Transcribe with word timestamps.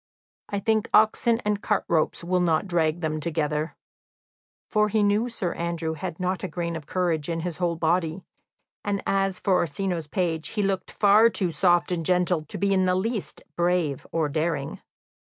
I 0.49 0.59
think 0.59 0.89
oxen 0.95 1.39
and 1.45 1.61
cart 1.61 1.85
ropes 1.87 2.23
will 2.23 2.39
not 2.39 2.65
drag 2.65 3.01
them 3.01 3.19
together." 3.19 3.75
For 4.67 4.89
he 4.89 5.03
knew 5.03 5.29
Sir 5.29 5.53
Andrew 5.53 5.93
had 5.93 6.19
not 6.19 6.43
a 6.43 6.47
grain 6.47 6.75
of 6.75 6.87
courage 6.87 7.29
in 7.29 7.41
his 7.41 7.57
whole 7.59 7.75
body; 7.75 8.23
and 8.83 9.03
as 9.05 9.39
for 9.39 9.53
Orsino's 9.53 10.07
page, 10.07 10.47
he 10.47 10.63
looked 10.63 10.89
far 10.89 11.29
too 11.29 11.51
soft 11.51 11.91
and 11.91 12.03
gentle 12.03 12.45
to 12.45 12.57
be 12.57 12.73
in 12.73 12.87
the 12.87 12.95
least 12.95 13.43
brave 13.55 14.07
or 14.11 14.27
daring. 14.27 14.81